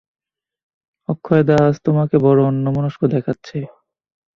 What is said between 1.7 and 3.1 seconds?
তোমাকে বড়ো অন্যমনস্ক